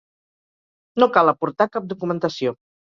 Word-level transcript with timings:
No 1.03 1.11
cal 1.19 1.33
aportar 1.35 1.71
cap 1.77 1.95
documentació. 1.95 2.61